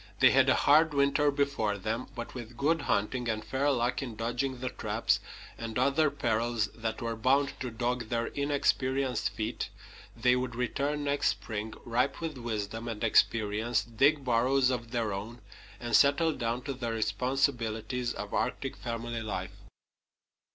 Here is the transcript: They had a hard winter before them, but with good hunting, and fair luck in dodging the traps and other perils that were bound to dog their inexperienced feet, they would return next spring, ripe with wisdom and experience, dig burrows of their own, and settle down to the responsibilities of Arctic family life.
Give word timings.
They 0.19 0.31
had 0.31 0.49
a 0.49 0.55
hard 0.55 0.95
winter 0.95 1.29
before 1.29 1.77
them, 1.77 2.07
but 2.15 2.33
with 2.33 2.57
good 2.57 2.81
hunting, 2.81 3.29
and 3.29 3.45
fair 3.45 3.69
luck 3.69 4.01
in 4.01 4.15
dodging 4.15 4.59
the 4.59 4.69
traps 4.69 5.19
and 5.59 5.77
other 5.77 6.09
perils 6.09 6.69
that 6.73 7.03
were 7.03 7.15
bound 7.15 7.53
to 7.59 7.69
dog 7.69 8.05
their 8.09 8.25
inexperienced 8.25 9.29
feet, 9.29 9.69
they 10.17 10.35
would 10.35 10.55
return 10.55 11.03
next 11.03 11.27
spring, 11.27 11.75
ripe 11.85 12.19
with 12.19 12.39
wisdom 12.39 12.87
and 12.87 13.03
experience, 13.03 13.83
dig 13.83 14.25
burrows 14.25 14.71
of 14.71 14.89
their 14.89 15.13
own, 15.13 15.39
and 15.79 15.95
settle 15.95 16.33
down 16.33 16.63
to 16.63 16.73
the 16.73 16.91
responsibilities 16.91 18.11
of 18.13 18.33
Arctic 18.33 18.77
family 18.77 19.21
life. 19.21 19.51